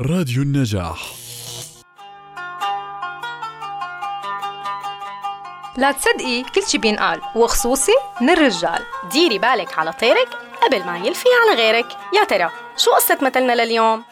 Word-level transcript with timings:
راديو 0.00 0.42
النجاح. 0.42 1.12
لا 5.76 5.92
تصدقي 5.92 6.42
كل 6.54 6.62
شي 6.62 6.78
بينقال 6.78 7.20
وخصوصي 7.36 7.92
من 8.20 8.30
الرجال. 8.30 8.82
ديري 9.12 9.38
بالك 9.38 9.78
على 9.78 9.92
طيرك 9.92 10.28
قبل 10.62 10.86
ما 10.86 10.98
يلفي 10.98 11.28
على 11.42 11.58
غيرك. 11.58 11.86
يا 12.14 12.24
ترى 12.24 12.50
شو 12.76 12.90
قصة 12.90 13.18
مثلنا 13.22 13.52
لليوم؟ 13.52 14.04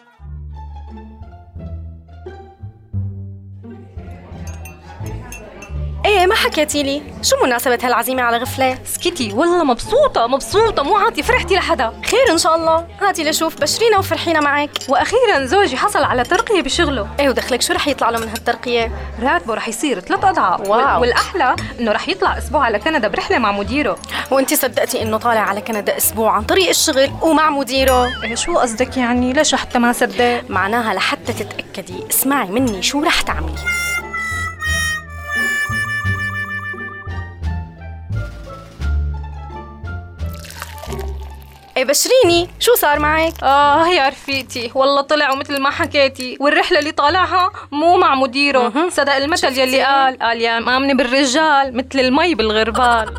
إيه 6.22 6.28
ما 6.28 6.34
حكيتي 6.34 6.82
لي؟ 6.82 7.02
شو 7.22 7.36
مناسبة 7.44 7.78
هالعزيمة 7.82 8.22
على 8.22 8.36
غفلة؟ 8.36 8.78
سكتي 8.84 9.32
والله 9.32 9.64
مبسوطة 9.64 10.26
مبسوطة 10.26 10.82
مو 10.82 10.96
عاطي 10.96 11.22
فرحتي 11.22 11.54
لحدا. 11.54 11.92
خير 12.06 12.32
إن 12.32 12.38
شاء 12.38 12.56
الله. 12.56 12.86
هاتي 13.00 13.30
لشوف 13.30 13.60
بشرينا 13.60 13.98
وفرحينا 13.98 14.40
معك. 14.40 14.70
وأخيرا 14.88 15.44
زوجي 15.44 15.76
حصل 15.76 16.04
على 16.04 16.24
ترقية 16.24 16.62
بشغله. 16.62 17.08
إيه 17.20 17.28
ودخلك 17.28 17.62
شو 17.62 17.72
رح 17.72 17.88
يطلع 17.88 18.10
له 18.10 18.18
من 18.18 18.28
هالترقية؟ 18.28 18.92
راتبه 19.22 19.54
رح 19.54 19.68
يصير 19.68 20.00
ثلاث 20.00 20.24
أضعاف. 20.24 20.68
واو. 20.68 21.00
والأحلى 21.00 21.56
إنه 21.80 21.92
رح 21.92 22.08
يطلع 22.08 22.38
أسبوع 22.38 22.64
على 22.64 22.78
كندا 22.78 23.08
برحلة 23.08 23.38
مع 23.38 23.52
مديره. 23.52 23.98
وأنت 24.30 24.54
صدقتي 24.54 25.02
إنه 25.02 25.16
طالع 25.16 25.40
على 25.40 25.60
كندا 25.60 25.96
أسبوع 25.96 26.32
عن 26.32 26.42
طريق 26.42 26.68
الشغل 26.68 27.10
ومع 27.22 27.50
مديره؟ 27.50 28.22
إيه 28.24 28.34
شو 28.34 28.58
قصدك 28.58 28.96
يعني؟ 28.96 29.32
ليش 29.32 29.54
حتى 29.54 29.78
ما 29.78 29.92
صدق؟ 29.92 30.42
معناها 30.48 30.94
لحتى 30.94 31.32
تتأكدي 31.32 32.04
اسمعي 32.10 32.48
مني 32.48 32.82
شو 32.82 33.02
رح 33.02 33.20
تعملي. 33.20 33.91
إيه 41.82 41.88
بشريني 41.88 42.48
شو 42.60 42.74
صار 42.74 42.98
معك؟ 42.98 43.32
آه 43.42 43.88
يا 43.88 44.08
رفيقتي 44.08 44.70
والله 44.74 45.00
طلع 45.00 45.32
ومثل 45.32 45.60
ما 45.60 45.70
حكيتي 45.70 46.36
والرحلة 46.40 46.78
اللي 46.78 46.92
طالعها 46.92 47.50
مو 47.72 47.96
مع 47.96 48.14
مديره. 48.14 48.88
صدق 48.88 49.14
المثل؟ 49.14 49.58
يلي 49.58 49.82
قال 49.82 50.18
قال 50.18 50.40
يا 50.40 50.60
مآمنة 50.60 50.94
بالرجال 50.94 51.76
مثل 51.76 52.00
المي 52.00 52.34
بالغربال 52.34 53.14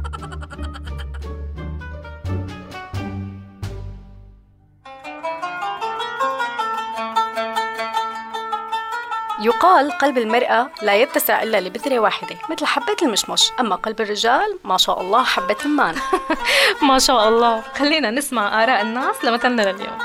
يقال 9.44 9.92
قلب 9.92 10.18
المرأة 10.18 10.70
لا 10.82 10.96
يتسع 10.96 11.44
إلا 11.44 11.62
لبذرة 11.62 12.00
واحدة 12.00 12.36
مثل 12.50 12.66
حبة 12.66 12.96
المشمش. 13.02 13.52
أما 13.60 13.76
قلب 13.76 14.02
الرجال 14.02 14.58
ما 14.64 14.78
شاء 14.78 15.02
الله 15.02 15.24
حبة 15.24 15.56
رمان 15.66 15.96
ما 16.90 17.00
شاء 17.00 17.30
الله. 17.30 17.62
خلينا 17.62 18.12
نسمع 18.12 18.64
آراء 18.64 18.82
الناس 18.82 19.26
لمثلنا 19.26 19.62
لليوم. 19.62 19.98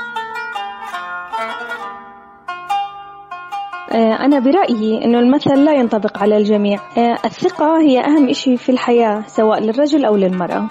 آه، 3.91 4.25
أنا 4.25 4.39
برأيي 4.39 5.05
إنه 5.05 5.19
المثل 5.19 5.65
لا 5.65 5.73
ينطبق 5.73 6.17
على 6.17 6.37
الجميع. 6.37 6.79
آه، 6.97 7.17
الثقة 7.25 7.81
هي 7.81 7.99
أهم 7.99 8.29
إشي 8.29 8.57
في 8.57 8.71
الحياة 8.71 9.23
سواء 9.27 9.59
للرجل 9.59 10.05
أو 10.05 10.15
للمرأة. 10.15 10.69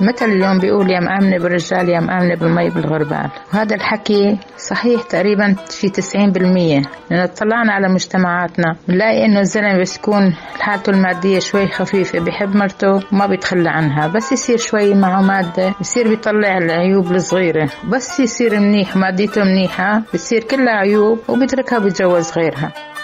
مثل 0.00 0.26
اليوم 0.26 0.58
بيقول 0.58 0.90
يا 0.90 1.00
مآمنة 1.00 1.38
بالرجال 1.38 1.88
يا 1.88 2.00
مآمنة 2.00 2.34
بالمي 2.34 2.70
بالغربال؟ 2.70 3.30
وهذا 3.54 3.74
الحكي 3.76 4.38
صحيح 4.56 5.02
تقريبا 5.02 5.56
في 5.70 5.88
90% 5.88 6.88
لأن 7.10 7.20
اطلعنا 7.20 7.72
على 7.72 7.88
مجتمعاتنا. 7.88 8.76
بنلاقي 8.88 9.24
إنه 9.24 9.40
الزلمة 9.40 9.80
بس 9.80 9.96
يكون 9.96 10.34
حالته 10.60 10.90
المادية 10.90 11.38
شوي 11.38 11.68
خفيفة 11.68 12.20
بحب 12.20 12.56
مرته 12.56 13.00
وما 13.12 13.26
بيتخلى 13.26 13.70
عنها. 13.70 14.06
بس 14.06 14.32
يصير 14.32 14.56
شوي 14.56 14.94
معه 14.94 15.22
مادة 15.22 15.74
بصير 15.80 16.08
بيطلع 16.08 16.58
العيوب 16.58 17.12
الصغيرة. 17.12 17.68
بس 17.92 18.20
يصير 18.20 18.60
منيح 18.60 18.96
ماديته 18.96 19.44
منيحة 19.44 20.02
بتصير 20.14 20.42
كلها 20.42 20.74
عيوب 20.74 21.18
وبيتركها 21.28 21.78
بيتجوز 21.78 22.32
غيرها. 22.38 22.95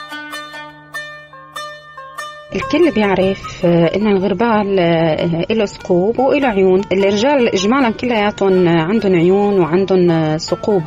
الكل 2.54 2.90
بيعرف 2.90 3.66
آه، 3.66 3.96
إن 3.96 4.06
الغربال 4.06 4.78
آه، 4.78 5.46
له 5.50 5.64
ثقوب 5.64 6.18
وله 6.18 6.48
عيون. 6.48 6.80
الرجال 6.92 7.48
اجمالا 7.48 7.90
كلياتهم 7.90 8.68
عندهم 8.68 9.14
عيون 9.14 9.60
وعندهم 9.60 10.10
آه، 10.10 10.36
ثقوب. 10.36 10.82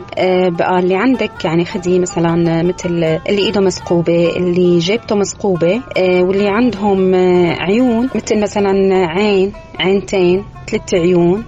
بقى 0.57 0.79
اللي 0.79 0.95
عندك 0.95 1.45
يعني 1.45 1.65
خدي 1.65 1.99
مثلا 1.99 2.63
مثل 2.63 2.89
اللي 3.29 3.45
ايده 3.45 3.61
مثقوبه 3.61 4.35
اللي 4.37 4.79
جيبته 4.79 5.15
مثقوبه 5.15 5.81
واللي 5.97 6.47
عندهم 6.47 7.15
عيون. 7.59 8.09
مثل 8.15 8.41
مثلا 8.41 8.71
عين 9.07 9.51
عينتين 9.79 10.43
ثلاث 10.67 10.93
عيون. 10.93 11.43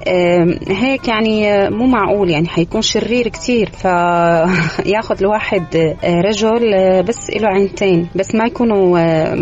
هيك 0.68 1.08
يعني 1.08 1.70
مو 1.70 1.86
معقول 1.86 2.30
يعني 2.30 2.48
حيكون 2.48 2.82
شرير 2.82 3.28
كتير. 3.28 3.70
فياخذ 3.70 5.18
الواحد 5.22 5.96
رجل 6.04 6.62
بس 7.04 7.30
له 7.30 7.48
عينتين 7.48 8.08
بس 8.16 8.36
ما 8.36 8.46
يكونوا 8.46 9.00
آه، 9.00 9.36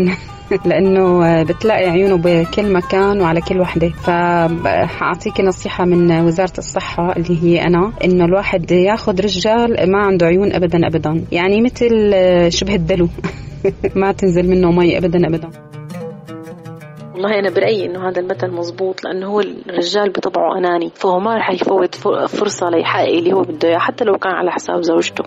مثقوبتين 0.00 0.30
لأنه 0.70 1.26
آه، 1.26 1.42
بتلاقي 1.42 1.90
عيونه 1.90 2.16
بكل 2.16 2.72
مكان 2.72 3.20
وعلى 3.20 3.40
كل 3.40 3.60
وحدة. 3.60 3.88
فحاعطيكي 3.88 5.42
نصيحة 5.42 5.84
من 5.84 6.20
وزارة 6.20 6.58
الصحة 6.58 7.12
اللي 7.16 7.42
هي 7.42 7.62
أنا 7.62 7.92
إنه 8.04 8.24
الواحد 8.24 8.70
ياخذ 8.70 9.20
رجال 9.20 9.90
ما 9.92 9.98
عنده 9.98 10.26
عيون 10.26 10.52
ابدا 10.52 10.86
ابدا. 10.86 11.24
يعني 11.32 11.60
مثل 11.60 12.10
آه، 12.14 12.48
شبه 12.48 12.74
الدلو. 12.74 13.08
ما 13.96 14.12
تنزل 14.12 14.48
منه 14.48 14.70
مي 14.70 14.98
ابدا 14.98 15.26
ابدا. 15.28 15.50
والله 17.14 17.38
أنا 17.38 17.50
برأيي 17.50 17.86
إنه 17.86 18.08
هذا 18.08 18.20
المثل 18.20 18.50
مزبوط 18.50 19.04
لأنه 19.04 19.26
هو 19.26 19.40
الرجال 19.40 20.10
بطبعه 20.10 20.58
أناني. 20.58 20.90
فهو 20.94 21.20
ما 21.20 21.36
رح 21.36 21.50
يفوت 21.50 21.94
ف- 21.94 22.08
فرصة 22.08 22.70
ليحقق 22.70 23.08
اللي 23.08 23.32
هو 23.32 23.42
بده 23.42 23.68
إياه 23.68 23.78
حتى 23.78 24.04
لو 24.04 24.18
كان 24.18 24.32
على 24.32 24.50
حساب 24.50 24.82
زوجته. 24.82 25.24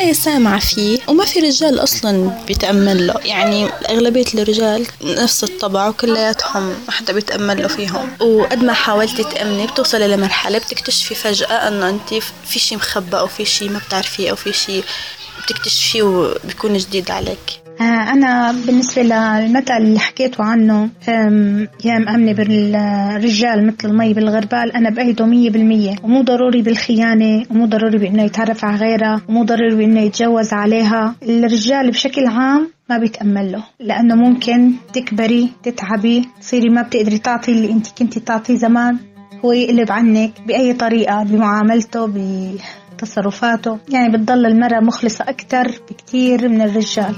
إيه 0.00 0.12
سامعة 0.12 0.58
فيه 0.60 0.98
وما 1.08 1.24
في 1.24 1.40
رجال 1.40 1.82
أصلا 1.82 2.44
بيتأمل 2.46 3.06
له 3.06 3.14
يعني 3.24 3.68
أغلبية 3.90 4.24
الرجال 4.34 4.86
نفس 5.02 5.44
الطبع 5.44 5.88
وكلياتهم 5.88 6.68
ما 6.86 6.92
حدا 6.92 7.12
بيتأمل 7.12 7.62
له 7.62 7.68
فيهم. 7.68 8.10
وقد 8.20 8.58
ما 8.64 8.72
حاولتي 8.72 9.24
تأمني 9.24 9.66
بتوصلي 9.66 10.08
لمرحلة 10.08 10.58
بتكتشفي 10.58 11.14
فجأة 11.14 11.68
إنه 11.68 11.88
أنت 11.88 12.14
في 12.46 12.58
شي 12.58 12.76
مخبى 12.76 13.18
أو 13.18 13.26
في 13.26 13.44
شي 13.44 13.68
ما 13.68 13.80
بتعرفيه 13.86 14.30
أو 14.30 14.36
في 14.36 14.52
شي 14.52 14.82
بتكتشفيه 15.42 16.02
وبيكون 16.02 16.76
جديد 16.76 17.10
عليك. 17.10 17.69
أنا 17.80 18.52
بالنسبة 18.66 19.02
للمثل 19.02 19.72
اللي 19.72 19.98
حكيته 19.98 20.44
عنه 20.44 20.88
يا 21.84 21.98
مأمنة 21.98 22.32
بالرجال 22.32 23.66
مثل 23.66 23.88
المي 23.88 24.14
بالغربال 24.14 24.72
أنا 24.72 24.90
بأيده 24.90 25.26
مية 25.26 25.50
بالمية. 25.50 25.96
ومو 26.02 26.22
ضروري 26.22 26.62
بالخيانة 26.62 27.44
ومو 27.50 27.66
ضروري 27.66 27.98
بأنه 27.98 28.22
يتعرف 28.22 28.64
على 28.64 28.76
غيرها 28.76 29.22
ومو 29.28 29.44
ضروري 29.44 29.74
بأنه 29.74 30.00
يتجوز 30.00 30.52
عليها. 30.52 31.14
الرجال 31.22 31.90
بشكل 31.90 32.26
عام 32.26 32.70
ما 32.90 32.98
بيتأمل 32.98 33.52
له 33.52 33.64
لأنه 33.80 34.14
ممكن 34.14 34.72
تكبري 34.92 35.52
تتعبي 35.62 36.28
تصيري 36.40 36.68
ما 36.68 36.82
بتقدري 36.82 37.18
تعطي 37.18 37.52
اللي 37.52 37.72
أنت 37.72 37.86
كنتي 37.98 38.20
تعطيه 38.20 38.54
زمان 38.54 38.96
هو 39.44 39.52
يقلب 39.52 39.92
عنك 39.92 40.30
بأي 40.46 40.72
طريقة 40.72 41.22
بمعاملته 41.22 42.06
بتصرفاته 43.00 43.78
يعني 43.88 44.12
بتضل 44.12 44.46
المرأة 44.46 44.80
مخلصة 44.80 45.24
أكثر 45.28 45.80
بكتير 45.90 46.48
من 46.48 46.62
الرجال. 46.62 47.16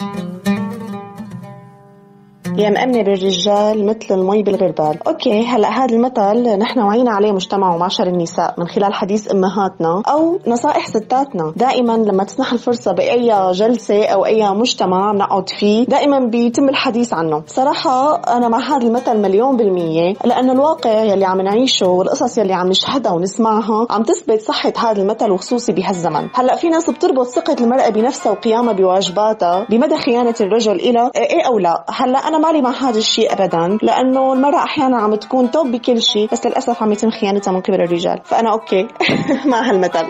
يا 2.59 2.71
مأمنة 2.71 3.03
بالرجال 3.03 3.87
مثل 3.87 4.07
المي 4.11 4.43
بالغربال. 4.43 4.99
أوكي 5.09 5.47
هلأ 5.47 5.69
هذا 5.69 5.95
المثل 5.95 6.59
نحن 6.59 6.81
وعينا 6.81 7.11
عليه 7.11 7.33
مجتمع 7.33 7.75
ومعشر 7.75 8.07
النساء 8.07 8.55
من 8.59 8.67
خلال 8.67 8.95
حديث 8.95 9.33
أمهاتنا 9.33 10.03
أو 10.09 10.39
نصائح 10.47 10.89
ستاتنا. 10.89 11.53
دائما 11.57 11.93
لما 11.93 12.25
تسنح 12.25 12.53
الفرصة 12.53 12.93
بأي 12.93 13.53
جلسة 13.53 14.05
أو 14.05 14.27
أي 14.27 14.51
مجتمع 14.51 15.13
بنقعد 15.13 15.49
فيه 15.49 15.85
دائما 15.87 16.19
بيتم 16.19 16.69
الحديث 16.69 17.15
عنه. 17.15 17.43
صراحة 17.47 18.15
أنا 18.15 18.49
مع 18.49 18.59
هذا 18.59 18.87
المثل 18.87 19.19
مليون 19.19 19.57
بالمية 19.57 20.15
لأنه 20.25 20.53
الواقع 20.53 20.91
يلي 20.91 21.25
عم 21.25 21.41
نعيشه 21.41 21.89
والقصص 21.89 22.39
يلي 22.39 22.53
عم 22.53 22.69
نشهدها 22.69 23.13
ونسمعها 23.13 23.87
عم 23.91 24.03
تثبت 24.03 24.41
صحة 24.41 24.73
هذا 24.79 25.03
المثل 25.03 25.31
وخصوصي 25.31 25.73
بهالزمن. 25.73 26.29
هلأ 26.35 26.57
في 26.57 26.69
ناس 26.69 26.91
بتربط 26.91 27.27
ثقة 27.27 27.57
المرأة 27.61 27.89
بنفسها 27.89 28.33
وقيامها 28.33 28.73
بواجباتها 28.73 29.67
بمدى 29.71 29.97
خيانة 29.97 30.35
الرجل 30.41 30.75
إلى 30.75 31.11
إيه 31.17 31.43
أو 31.47 31.59
لا. 31.59 31.85
هلأ 31.89 32.19
أنا 32.19 32.42
مالي 32.43 32.63
مع 32.63 32.71
هذا 32.71 32.99
الشيء 32.99 33.33
أبدا 33.33 33.79
لأنه 33.83 34.33
المرأة 34.33 34.65
أحيانا 34.65 34.97
عم 34.97 35.15
تكون 35.15 35.51
توب 35.51 35.67
بكل 35.67 36.03
شيء 36.03 36.29
بس 36.33 36.47
للأسف 36.47 36.83
عم 36.83 36.93
يتم 36.93 37.11
خيانتها 37.11 37.53
من 37.53 37.61
قبل 37.61 37.81
الرجال. 37.81 38.21
فأنا 38.25 38.53
أوكي. 38.53 38.89
مع 39.51 39.71
هالمثل. 39.71 40.07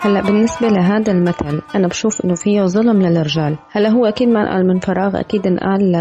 هلا 0.00 0.20
بالنسبة 0.20 0.68
لهذا 0.68 1.12
المثل 1.12 1.62
أنا 1.74 1.88
بشوف 1.88 2.24
إنه 2.24 2.34
فيه 2.34 2.64
ظلم 2.64 3.02
للرجال، 3.02 3.56
هلا 3.70 3.88
هو 3.88 4.06
أكيد 4.06 4.28
ما 4.28 4.42
انقال 4.42 4.66
من 4.66 4.78
فراغ 4.78 5.20
أكيد 5.20 5.46
انقال 5.46 5.92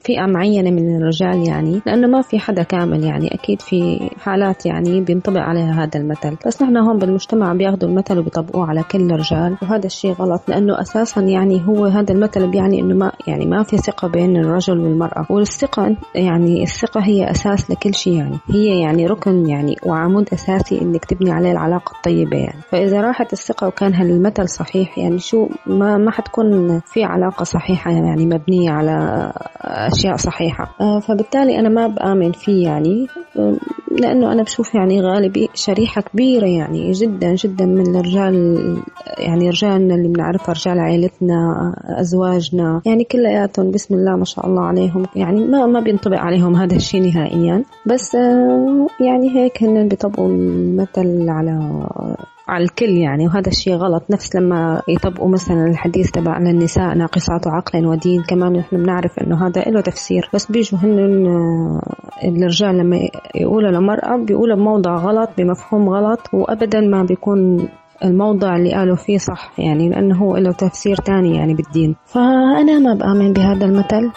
فئة 0.00 0.26
معينة 0.26 0.70
من 0.70 0.96
الرجال 0.96 1.48
يعني 1.48 1.80
لأنه 1.86 2.06
ما 2.06 2.22
في 2.22 2.38
حدا 2.38 2.62
كامل 2.62 3.04
يعني 3.04 3.34
أكيد 3.34 3.60
في 3.60 4.10
حالات 4.20 4.66
يعني 4.66 5.00
بينطبق 5.00 5.40
عليها 5.40 5.84
هذا 5.84 6.00
المثل، 6.00 6.36
بس 6.46 6.62
نحن 6.62 6.76
هون 6.76 6.98
بالمجتمع 6.98 7.52
بياخذوا 7.52 7.90
المثل 7.90 8.18
وبيطبقوه 8.18 8.66
على 8.66 8.82
كل 8.82 9.10
الرجال 9.10 9.56
وهذا 9.62 9.86
الشيء 9.86 10.12
غلط 10.12 10.42
لأنه 10.48 10.80
أساسا 10.80 11.20
يعني 11.20 11.62
هو 11.68 11.84
هذا 11.84 12.14
المثل 12.14 12.50
بيعني 12.50 12.80
إنه 12.80 12.94
ما 12.94 13.12
يعني 13.26 13.46
ما 13.46 13.62
في 13.62 13.76
ثقة 13.76 14.08
بين 14.08 14.36
الرجل 14.36 14.78
والمرأة، 14.78 15.26
والثقة 15.30 15.96
يعني 16.14 16.62
الثقة 16.62 17.00
هي 17.00 17.30
أساس 17.30 17.70
لكل 17.70 17.94
شيء 17.94 18.14
يعني، 18.14 18.38
هي 18.50 18.80
يعني 18.80 19.06
ركن 19.06 19.48
يعني 19.48 19.76
وعمود 19.86 20.28
أساسي 20.32 20.82
إنك 20.82 21.04
تبني 21.04 21.30
عليه 21.30 21.52
العلاقة 21.52 21.92
الطيبة 21.96 22.36
يعني، 22.36 22.60
فإذا 22.70 22.93
راحت 23.00 23.32
الثقة 23.32 23.66
وكان 23.66 23.94
هالمثل 23.94 24.48
صحيح 24.48 24.98
يعني 24.98 25.18
شو 25.18 25.48
ما 25.66 25.98
ما 25.98 26.10
حتكون 26.10 26.80
في 26.80 27.04
علاقة 27.04 27.44
صحيحة 27.44 27.90
يعني 27.90 28.26
مبنية 28.26 28.70
على 28.70 29.32
أشياء 29.60 30.16
صحيحة. 30.16 30.74
آه، 30.80 31.00
فبالتالي 31.00 31.58
أنا 31.58 31.68
ما 31.68 31.86
بآمن 31.86 32.32
فيه 32.32 32.64
يعني 32.64 33.06
آه، 33.38 33.56
لأنه 34.00 34.32
أنا 34.32 34.42
بشوف 34.42 34.74
يعني 34.74 35.00
غالبي 35.00 35.48
شريحة 35.54 36.02
كبيرة 36.02 36.46
يعني 36.46 36.92
جدا 36.92 37.34
جدا 37.34 37.66
من 37.66 37.96
الرجال 37.96 38.76
يعني 39.18 39.48
رجالنا 39.48 39.94
اللي 39.94 40.08
بنعرفها 40.08 40.54
رجال 40.54 40.78
عائلتنا 40.78 41.36
أزواجنا 42.00 42.80
يعني 42.86 43.04
كلياتهم 43.04 43.70
بسم 43.70 43.94
الله 43.94 44.16
ما 44.16 44.24
شاء 44.24 44.46
الله 44.46 44.62
عليهم. 44.62 45.06
يعني 45.16 45.46
ما 45.46 45.66
ما 45.66 45.80
بينطبق 45.80 46.18
عليهم 46.18 46.56
هذا 46.56 46.76
الشيء 46.76 47.02
نهائيا. 47.02 47.64
بس 47.86 48.14
آه، 48.14 48.86
يعني 49.00 49.36
هيك 49.36 49.62
هن 49.62 49.88
بيطبقوا 49.88 50.28
المثل 50.28 51.28
على 51.28 51.86
على 52.48 52.64
الكل 52.64 52.90
يعني 52.90 53.26
وهذا 53.26 53.48
الشيء 53.48 53.74
غلط. 53.74 54.02
نفس 54.10 54.36
لما 54.36 54.82
يطبقوا 54.88 55.28
مثلا 55.28 55.66
الحديث 55.66 56.10
تبع 56.10 56.36
النساء 56.38 56.94
ناقصات 56.94 57.46
عقل 57.46 57.86
ودين 57.86 58.22
كمان 58.22 58.52
نحن 58.52 58.76
بنعرف 58.76 59.18
إنه 59.18 59.46
هذا 59.46 59.62
له 59.62 59.80
تفسير. 59.80 60.30
بس 60.34 60.52
بيجوا 60.52 60.78
هن 60.78 60.98
الرجال 62.24 62.78
لما 62.78 62.96
يقولوا 63.34 63.70
لمرأة 63.70 64.16
بيقولوا 64.16 64.56
بموضع 64.56 64.96
غلط 64.96 65.30
بمفهوم 65.38 65.88
غلط 65.88 66.20
وابدا 66.32 66.80
ما 66.80 67.02
بيكون 67.02 67.68
الموضع 68.04 68.56
اللي 68.56 68.74
قالوا 68.74 68.96
فيه 68.96 69.18
صح 69.18 69.52
يعني 69.58 69.88
لأنه 69.88 70.18
هو 70.18 70.36
له 70.36 70.52
تفسير 70.52 70.96
تاني 70.96 71.36
يعني 71.36 71.54
بالدين. 71.54 71.96
فأنا 72.04 72.78
ما 72.78 72.94
بآمن 72.94 73.32
بهذا 73.32 73.64
المثل. 73.64 74.10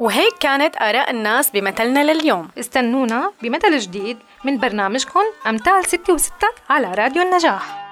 وهيك 0.00 0.34
كانت 0.40 0.76
آراء 0.82 1.10
الناس 1.10 1.50
بمثلنا 1.50 2.12
لليوم. 2.12 2.48
استنونا 2.58 3.32
بمثل 3.42 3.78
جديد 3.78 4.18
من 4.44 4.58
برنامجكم 4.58 5.20
أمثال 5.46 5.84
ستة 5.84 6.12
وستة 6.12 6.48
على 6.70 6.94
راديو 6.94 7.22
النجاح. 7.22 7.89